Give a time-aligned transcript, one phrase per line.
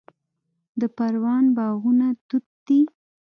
[0.79, 2.79] د پروان باغونه توت دي